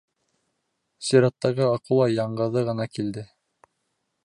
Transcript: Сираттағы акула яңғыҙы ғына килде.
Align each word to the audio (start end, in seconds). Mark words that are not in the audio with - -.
Сираттағы 1.09 1.67
акула 1.75 2.09
яңғыҙы 2.15 2.65
ғына 2.73 2.91
килде. 2.97 3.29